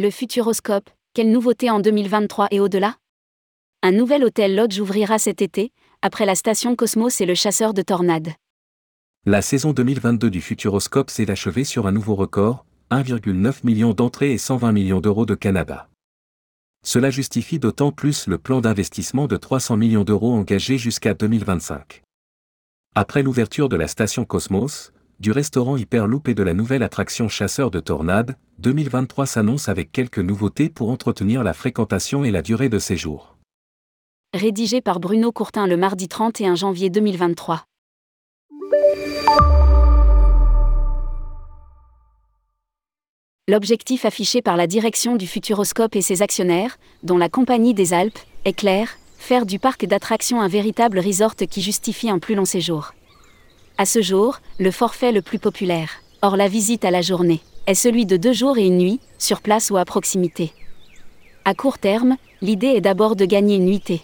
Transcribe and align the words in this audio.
Le 0.00 0.12
Futuroscope, 0.12 0.90
quelle 1.12 1.32
nouveauté 1.32 1.70
en 1.70 1.80
2023 1.80 2.46
et 2.52 2.60
au-delà? 2.60 2.98
Un 3.82 3.90
nouvel 3.90 4.22
hôtel 4.22 4.54
Lodge 4.54 4.78
ouvrira 4.78 5.18
cet 5.18 5.42
été, 5.42 5.72
après 6.02 6.24
la 6.24 6.36
station 6.36 6.76
Cosmos 6.76 7.20
et 7.20 7.26
le 7.26 7.34
chasseur 7.34 7.74
de 7.74 7.82
tornades. 7.82 8.28
La 9.26 9.42
saison 9.42 9.72
2022 9.72 10.30
du 10.30 10.40
Futuroscope 10.40 11.10
s'est 11.10 11.32
achevée 11.32 11.64
sur 11.64 11.88
un 11.88 11.90
nouveau 11.90 12.14
record, 12.14 12.64
1,9 12.92 13.66
million 13.66 13.92
d'entrées 13.92 14.30
et 14.30 14.38
120 14.38 14.70
millions 14.70 15.00
d'euros 15.00 15.26
de 15.26 15.34
Canada. 15.34 15.88
Cela 16.86 17.10
justifie 17.10 17.58
d'autant 17.58 17.90
plus 17.90 18.28
le 18.28 18.38
plan 18.38 18.60
d'investissement 18.60 19.26
de 19.26 19.36
300 19.36 19.76
millions 19.78 20.04
d'euros 20.04 20.32
engagé 20.32 20.78
jusqu'à 20.78 21.14
2025. 21.14 22.04
Après 22.94 23.24
l'ouverture 23.24 23.68
de 23.68 23.74
la 23.74 23.88
station 23.88 24.24
Cosmos, 24.24 24.92
du 25.20 25.32
restaurant 25.32 25.76
Hyperloop 25.76 26.28
et 26.28 26.34
de 26.34 26.42
la 26.44 26.54
nouvelle 26.54 26.84
attraction 26.84 27.28
Chasseur 27.28 27.70
de 27.70 27.80
Tornades, 27.80 28.36
2023 28.60 29.26
s'annonce 29.26 29.68
avec 29.68 29.90
quelques 29.90 30.20
nouveautés 30.20 30.68
pour 30.68 30.90
entretenir 30.90 31.42
la 31.42 31.52
fréquentation 31.52 32.24
et 32.24 32.30
la 32.30 32.42
durée 32.42 32.68
de 32.68 32.78
séjour. 32.78 33.36
Rédigé 34.32 34.80
par 34.80 35.00
Bruno 35.00 35.32
Courtin 35.32 35.66
le 35.66 35.76
mardi 35.76 36.06
31 36.06 36.54
janvier 36.54 36.90
2023. 36.90 37.64
L'objectif 43.48 44.04
affiché 44.04 44.42
par 44.42 44.56
la 44.56 44.66
direction 44.66 45.16
du 45.16 45.26
Futuroscope 45.26 45.96
et 45.96 46.02
ses 46.02 46.20
actionnaires, 46.22 46.76
dont 47.02 47.16
la 47.16 47.30
Compagnie 47.30 47.74
des 47.74 47.94
Alpes, 47.94 48.18
est 48.44 48.52
clair, 48.52 48.98
faire 49.16 49.46
du 49.46 49.58
parc 49.58 49.86
d'attractions 49.86 50.40
un 50.40 50.48
véritable 50.48 50.98
resort 51.00 51.34
qui 51.34 51.62
justifie 51.62 52.10
un 52.10 52.18
plus 52.18 52.34
long 52.34 52.44
séjour. 52.44 52.92
À 53.80 53.86
ce 53.86 54.02
jour, 54.02 54.40
le 54.58 54.72
forfait 54.72 55.12
le 55.12 55.22
plus 55.22 55.38
populaire, 55.38 55.88
hors 56.20 56.36
la 56.36 56.48
visite 56.48 56.84
à 56.84 56.90
la 56.90 57.00
journée, 57.00 57.40
est 57.68 57.76
celui 57.76 58.06
de 58.06 58.16
deux 58.16 58.32
jours 58.32 58.58
et 58.58 58.66
une 58.66 58.76
nuit, 58.76 58.98
sur 59.18 59.40
place 59.40 59.70
ou 59.70 59.76
à 59.76 59.84
proximité. 59.84 60.52
À 61.44 61.54
court 61.54 61.78
terme, 61.78 62.16
l'idée 62.42 62.66
est 62.74 62.80
d'abord 62.80 63.14
de 63.14 63.24
gagner 63.24 63.54
une 63.54 63.66
nuitée. 63.66 64.02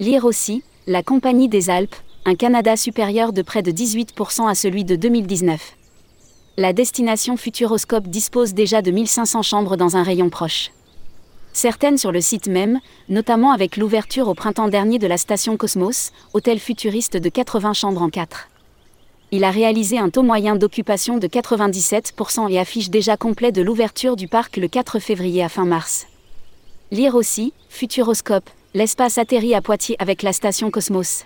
Lire 0.00 0.24
aussi, 0.24 0.64
la 0.88 1.04
Compagnie 1.04 1.48
des 1.48 1.70
Alpes, 1.70 1.94
un 2.24 2.34
Canada 2.34 2.76
supérieur 2.76 3.32
de 3.32 3.42
près 3.42 3.62
de 3.62 3.70
18% 3.70 4.48
à 4.48 4.56
celui 4.56 4.84
de 4.84 4.96
2019. 4.96 5.76
La 6.56 6.72
destination 6.72 7.36
Futuroscope 7.36 8.08
dispose 8.08 8.52
déjà 8.52 8.82
de 8.82 8.90
1500 8.90 9.42
chambres 9.42 9.76
dans 9.76 9.96
un 9.96 10.02
rayon 10.02 10.28
proche. 10.28 10.72
Certaines 11.52 11.98
sur 11.98 12.10
le 12.10 12.20
site 12.20 12.48
même, 12.48 12.80
notamment 13.08 13.52
avec 13.52 13.76
l'ouverture 13.76 14.26
au 14.26 14.34
printemps 14.34 14.68
dernier 14.68 14.98
de 14.98 15.06
la 15.06 15.18
station 15.18 15.56
Cosmos, 15.56 16.10
hôtel 16.34 16.58
futuriste 16.58 17.16
de 17.16 17.28
80 17.28 17.74
chambres 17.74 18.02
en 18.02 18.10
4. 18.10 18.48
Il 19.34 19.44
a 19.44 19.50
réalisé 19.50 19.98
un 19.98 20.10
taux 20.10 20.22
moyen 20.22 20.56
d'occupation 20.56 21.16
de 21.16 21.26
97% 21.26 22.50
et 22.50 22.58
affiche 22.58 22.90
déjà 22.90 23.16
complet 23.16 23.50
de 23.50 23.62
l'ouverture 23.62 24.14
du 24.14 24.28
parc 24.28 24.58
le 24.58 24.68
4 24.68 24.98
février 24.98 25.42
à 25.42 25.48
fin 25.48 25.64
mars. 25.64 26.06
Lire 26.90 27.14
aussi, 27.14 27.54
Futuroscope, 27.70 28.50
l'espace 28.74 29.16
atterrit 29.16 29.54
à 29.54 29.62
Poitiers 29.62 29.96
avec 29.98 30.22
la 30.22 30.34
station 30.34 30.70
Cosmos. 30.70 31.24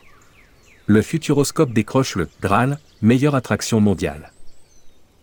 Le 0.87 1.03
Futuroscope 1.03 1.73
décroche 1.73 2.15
le 2.15 2.29
Graal, 2.41 2.79
meilleure 3.03 3.35
attraction 3.35 3.81
mondiale 3.81 4.31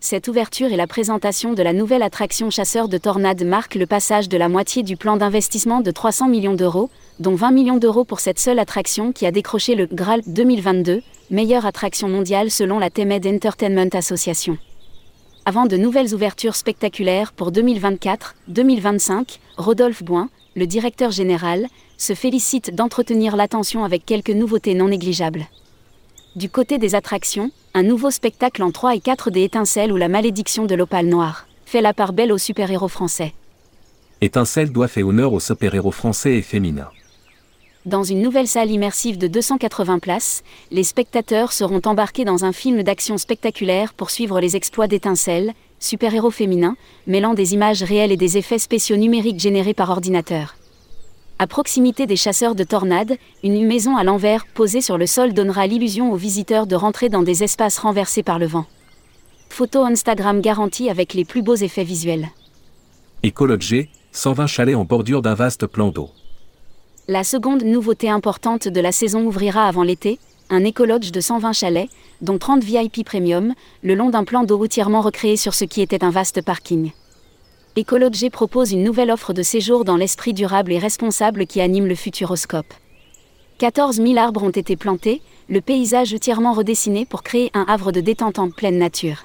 cette 0.04 0.28
ouverture 0.28 0.70
et 0.70 0.76
la 0.76 0.86
présentation 0.86 1.54
de 1.54 1.62
la 1.62 1.72
nouvelle 1.72 2.02
attraction 2.02 2.50
chasseur 2.50 2.88
de 2.88 2.98
tornades 2.98 3.42
marquent 3.42 3.76
le 3.76 3.86
passage 3.86 4.28
de 4.28 4.36
la 4.36 4.50
moitié 4.50 4.82
du 4.82 4.98
plan 4.98 5.16
d'investissement 5.16 5.80
de 5.80 5.90
300 5.90 6.28
millions 6.28 6.52
d'euros, 6.52 6.90
dont 7.20 7.34
20 7.34 7.50
millions 7.52 7.78
d'euros 7.78 8.04
pour 8.04 8.20
cette 8.20 8.38
seule 8.38 8.58
attraction 8.58 9.12
qui 9.12 9.24
a 9.24 9.30
décroché 9.30 9.74
le 9.74 9.86
Graal 9.86 10.20
2022, 10.26 11.00
meilleure 11.30 11.64
attraction 11.64 12.10
mondiale 12.10 12.50
selon 12.50 12.78
la 12.78 12.90
Temed 12.90 13.26
Entertainment 13.26 13.88
Association. 13.94 14.58
Avant 15.46 15.64
de 15.64 15.78
nouvelles 15.78 16.12
ouvertures 16.12 16.56
spectaculaires 16.56 17.32
pour 17.32 17.50
2024-2025, 17.50 19.38
Rodolphe 19.56 20.02
Boin, 20.02 20.28
le 20.54 20.66
directeur 20.66 21.12
général, 21.12 21.66
se 21.96 22.12
félicite 22.12 22.74
d'entretenir 22.74 23.36
l'attention 23.36 23.84
avec 23.84 24.04
quelques 24.04 24.28
nouveautés 24.30 24.74
non 24.74 24.88
négligeables. 24.88 25.46
Du 26.36 26.50
côté 26.50 26.76
des 26.76 26.94
attractions, 26.94 27.50
un 27.76 27.82
nouveau 27.82 28.12
spectacle 28.12 28.62
en 28.62 28.70
3 28.70 28.94
et 28.94 29.00
4 29.00 29.30
des 29.30 29.42
étincelles 29.42 29.92
ou 29.92 29.96
la 29.96 30.06
malédiction 30.06 30.64
de 30.64 30.76
l'opale 30.76 31.06
noire, 31.06 31.48
fait 31.66 31.80
la 31.80 31.92
part 31.92 32.12
belle 32.12 32.30
aux 32.30 32.38
super-héros 32.38 32.86
français. 32.86 33.34
Étincelle 34.20 34.70
doit 34.70 34.86
faire 34.86 35.08
honneur 35.08 35.32
aux 35.32 35.40
super-héros 35.40 35.90
français 35.90 36.36
et 36.36 36.42
féminins. 36.42 36.90
Dans 37.84 38.04
une 38.04 38.22
nouvelle 38.22 38.46
salle 38.46 38.70
immersive 38.70 39.18
de 39.18 39.26
280 39.26 39.98
places, 39.98 40.44
les 40.70 40.84
spectateurs 40.84 41.52
seront 41.52 41.82
embarqués 41.84 42.24
dans 42.24 42.44
un 42.44 42.52
film 42.52 42.84
d'action 42.84 43.18
spectaculaire 43.18 43.92
pour 43.92 44.10
suivre 44.10 44.40
les 44.40 44.54
exploits 44.54 44.86
d'étincelles, 44.86 45.52
super-héros 45.80 46.30
féminins, 46.30 46.76
mêlant 47.08 47.34
des 47.34 47.54
images 47.54 47.82
réelles 47.82 48.12
et 48.12 48.16
des 48.16 48.38
effets 48.38 48.60
spéciaux 48.60 48.96
numériques 48.96 49.40
générés 49.40 49.74
par 49.74 49.90
ordinateur. 49.90 50.54
À 51.40 51.48
proximité 51.48 52.06
des 52.06 52.14
chasseurs 52.14 52.54
de 52.54 52.62
tornades, 52.62 53.16
une 53.42 53.66
maison 53.66 53.96
à 53.96 54.04
l'envers 54.04 54.46
posée 54.46 54.80
sur 54.80 54.98
le 54.98 55.06
sol 55.06 55.34
donnera 55.34 55.66
l'illusion 55.66 56.12
aux 56.12 56.16
visiteurs 56.16 56.68
de 56.68 56.76
rentrer 56.76 57.08
dans 57.08 57.22
des 57.22 57.42
espaces 57.42 57.78
renversés 57.78 58.22
par 58.22 58.38
le 58.38 58.46
vent. 58.46 58.66
Photo 59.48 59.82
Instagram 59.82 60.40
garantie 60.40 60.88
avec 60.88 61.12
les 61.12 61.24
plus 61.24 61.42
beaux 61.42 61.56
effets 61.56 61.82
visuels. 61.82 62.28
Écologie, 63.24 63.88
120 64.12 64.46
chalets 64.46 64.76
en 64.76 64.84
bordure 64.84 65.22
d'un 65.22 65.34
vaste 65.34 65.66
plan 65.66 65.90
d'eau. 65.90 66.10
La 67.08 67.24
seconde 67.24 67.64
nouveauté 67.64 68.08
importante 68.08 68.68
de 68.68 68.80
la 68.80 68.92
saison 68.92 69.24
ouvrira 69.24 69.66
avant 69.66 69.82
l'été, 69.82 70.20
un 70.50 70.62
écologe 70.62 71.10
de 71.10 71.20
120 71.20 71.52
chalets, 71.52 71.90
dont 72.20 72.38
30 72.38 72.62
VIP 72.62 73.04
premium, 73.04 73.54
le 73.82 73.96
long 73.96 74.10
d'un 74.10 74.24
plan 74.24 74.44
d'eau 74.44 74.64
entièrement 74.64 75.00
recréé 75.00 75.36
sur 75.36 75.54
ce 75.54 75.64
qui 75.64 75.82
était 75.82 76.04
un 76.04 76.10
vaste 76.10 76.42
parking. 76.42 76.92
Ecology 77.76 78.30
propose 78.30 78.70
une 78.70 78.84
nouvelle 78.84 79.10
offre 79.10 79.32
de 79.32 79.42
séjour 79.42 79.84
dans 79.84 79.96
l'esprit 79.96 80.32
durable 80.32 80.72
et 80.72 80.78
responsable 80.78 81.44
qui 81.44 81.60
anime 81.60 81.88
le 81.88 81.96
Futuroscope. 81.96 82.72
14 83.58 83.96
000 83.96 84.16
arbres 84.16 84.44
ont 84.44 84.50
été 84.50 84.76
plantés, 84.76 85.22
le 85.48 85.60
paysage 85.60 86.14
entièrement 86.14 86.52
redessiné 86.52 87.04
pour 87.04 87.24
créer 87.24 87.50
un 87.52 87.64
havre 87.66 87.90
de 87.90 88.00
détente 88.00 88.38
en 88.38 88.48
pleine 88.48 88.78
nature. 88.78 89.24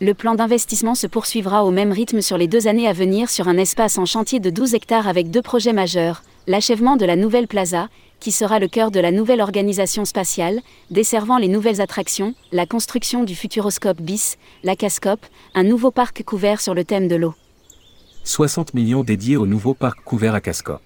Le 0.00 0.14
plan 0.14 0.36
d'investissement 0.36 0.94
se 0.94 1.08
poursuivra 1.08 1.64
au 1.64 1.72
même 1.72 1.90
rythme 1.90 2.20
sur 2.20 2.38
les 2.38 2.46
deux 2.46 2.68
années 2.68 2.86
à 2.86 2.92
venir 2.92 3.30
sur 3.30 3.48
un 3.48 3.56
espace 3.56 3.98
en 3.98 4.06
chantier 4.06 4.38
de 4.38 4.50
12 4.50 4.74
hectares 4.74 5.08
avec 5.08 5.32
deux 5.32 5.42
projets 5.42 5.72
majeurs, 5.72 6.22
l'achèvement 6.46 6.96
de 6.96 7.04
la 7.04 7.16
nouvelle 7.16 7.48
plaza, 7.48 7.88
qui 8.20 8.30
sera 8.30 8.60
le 8.60 8.68
cœur 8.68 8.92
de 8.92 9.00
la 9.00 9.10
nouvelle 9.10 9.40
organisation 9.40 10.04
spatiale, 10.04 10.60
desservant 10.92 11.38
les 11.38 11.48
nouvelles 11.48 11.80
attractions, 11.80 12.34
la 12.52 12.66
construction 12.66 13.24
du 13.24 13.34
Futuroscope 13.34 14.00
bis, 14.00 14.36
la 14.62 14.76
Cascope, 14.76 15.26
un 15.56 15.64
nouveau 15.64 15.90
parc 15.90 16.22
couvert 16.22 16.60
sur 16.60 16.72
le 16.72 16.84
thème 16.84 17.08
de 17.08 17.16
l'eau. 17.16 17.34
60 18.26 18.74
millions 18.74 19.04
dédiés 19.04 19.36
au 19.36 19.46
nouveau 19.46 19.72
parc 19.72 20.02
couvert 20.02 20.34
à 20.34 20.40
Cascope. 20.40 20.82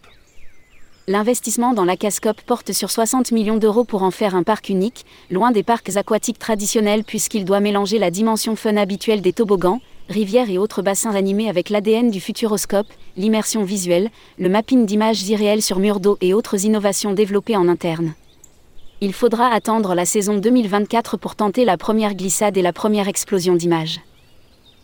L'investissement 1.08 1.72
dans 1.72 1.86
la 1.86 1.96
Cascope 1.96 2.42
porte 2.42 2.72
sur 2.72 2.90
60 2.90 3.32
millions 3.32 3.56
d'euros 3.56 3.84
pour 3.84 4.02
en 4.02 4.10
faire 4.10 4.34
un 4.34 4.42
parc 4.42 4.68
unique, 4.68 5.06
loin 5.30 5.50
des 5.50 5.62
parcs 5.62 5.96
aquatiques 5.96 6.38
traditionnels 6.38 7.02
puisqu'il 7.02 7.46
doit 7.46 7.60
mélanger 7.60 7.98
la 7.98 8.10
dimension 8.10 8.56
fun 8.56 8.76
habituelle 8.76 9.22
des 9.22 9.32
toboggans, 9.32 9.80
rivières 10.10 10.50
et 10.50 10.58
autres 10.58 10.82
bassins 10.82 11.14
animés 11.14 11.48
avec 11.48 11.70
l'ADN 11.70 12.10
du 12.10 12.20
futuroscope, 12.20 12.88
l'immersion 13.16 13.64
visuelle, 13.64 14.10
le 14.38 14.50
mapping 14.50 14.84
d'images 14.84 15.26
irréelles 15.26 15.62
sur 15.62 15.78
murs 15.78 16.00
d'eau 16.00 16.18
et 16.20 16.34
autres 16.34 16.66
innovations 16.66 17.14
développées 17.14 17.56
en 17.56 17.68
interne. 17.68 18.12
Il 19.00 19.14
faudra 19.14 19.46
attendre 19.46 19.94
la 19.94 20.04
saison 20.04 20.36
2024 20.36 21.16
pour 21.16 21.36
tenter 21.36 21.64
la 21.64 21.78
première 21.78 22.14
glissade 22.14 22.58
et 22.58 22.62
la 22.62 22.74
première 22.74 23.08
explosion 23.08 23.54
d'images 23.56 24.00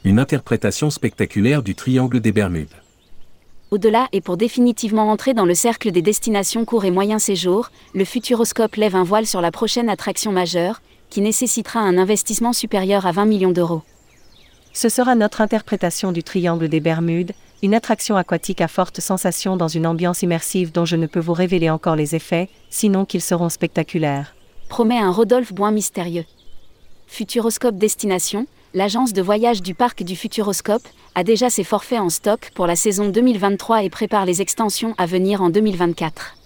une 0.07 0.21
interprétation 0.21 0.89
spectaculaire 0.89 1.65
du 1.65 1.75
triangle 1.75 2.21
des 2.21 2.31
Bermudes. 2.31 2.77
Au-delà 3.73 4.07
et 4.13 4.21
pour 4.21 4.37
définitivement 4.37 5.11
entrer 5.11 5.35
dans 5.35 5.45
le 5.45 5.57
cercle 5.57 5.91
des 5.91 6.01
destinations 6.01 6.65
court 6.65 6.85
et 6.85 6.93
moyen 6.93 7.19
séjour, 7.19 7.73
le 7.93 8.05
Futuroscope 8.05 8.77
lève 8.77 8.95
un 8.95 9.03
voile 9.03 9.27
sur 9.27 9.41
la 9.41 9.51
prochaine 9.51 9.89
attraction 9.89 10.31
majeure, 10.31 10.81
qui 11.11 11.21
nécessitera 11.21 11.81
un 11.81 11.99
investissement 11.99 12.53
supérieur 12.53 13.05
à 13.05 13.11
20 13.11 13.25
millions 13.25 13.51
d'euros. 13.51 13.83
Ce 14.73 14.89
sera 14.89 15.17
notre 15.17 15.41
interprétation 15.41 16.13
du 16.13 16.23
triangle 16.23 16.69
des 16.69 16.79
Bermudes, 16.79 17.33
une 17.65 17.75
attraction 17.75 18.15
aquatique 18.17 18.61
à 18.61 18.69
forte 18.69 19.01
sensation 19.01 19.57
dans 19.57 19.67
une 19.67 19.89
ambiance 19.89 20.23
immersive 20.23 20.71
dont 20.71 20.85
je 20.85 20.95
ne 20.95 21.09
peux 21.09 21.19
vous 21.19 21.33
révéler 21.33 21.69
encore 21.69 21.97
les 21.97 22.15
effets, 22.15 22.49
sinon 22.71 23.07
qu'ils 23.07 23.23
seront 23.23 23.49
spectaculaires. 23.49 24.37
Promet 24.69 24.99
un 24.99 25.11
Rodolphe 25.11 25.53
Boin 25.53 25.73
mystérieux. 25.73 26.27
Futuroscope 27.09 27.77
Destination, 27.77 28.47
l'agence 28.77 29.15
de 29.15 29.23
voyage 29.23 29.63
du 29.63 29.75
parc 29.75 30.03
du 30.03 30.17
Futuroscope 30.17 30.87
a 31.15 31.25
déjà 31.25 31.49
ses 31.49 31.65
forfaits 31.65 31.99
en 31.99 32.11
stock 32.11 32.51
pour 32.55 32.67
la 32.67 32.77
saison 32.77 33.09
2023 33.09 33.83
et 33.83 33.89
prépare 33.89 34.27
les 34.27 34.43
extensions 34.43 34.95
à 34.99 35.07
venir 35.07 35.41
en 35.41 35.49
2024. 35.49 36.37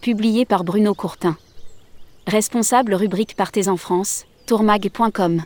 Publié 0.00 0.46
par 0.46 0.64
Bruno 0.64 0.94
Courtin. 0.94 1.36
Responsable 2.26 2.94
rubrique 2.94 3.36
Partez 3.36 3.68
en 3.68 3.76
France, 3.76 4.24
tourmag.com. 4.46 5.42